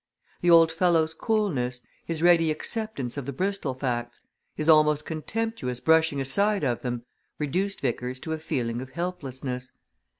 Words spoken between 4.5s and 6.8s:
his almost contemptuous brushing aside